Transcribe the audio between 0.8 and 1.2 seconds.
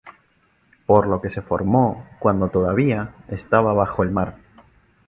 Por